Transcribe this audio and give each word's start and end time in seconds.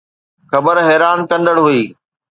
خبر 0.51 0.75
حيران 0.87 1.19
ڪندڙ 1.29 1.55
هئي. 1.65 1.81